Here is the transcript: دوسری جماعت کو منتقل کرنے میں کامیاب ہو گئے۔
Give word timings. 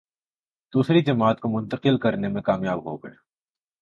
دوسری 0.73 1.01
جماعت 1.01 1.39
کو 1.39 1.49
منتقل 1.49 1.97
کرنے 1.97 2.27
میں 2.27 2.41
کامیاب 2.41 2.85
ہو 2.85 2.97
گئے۔ 2.97 3.15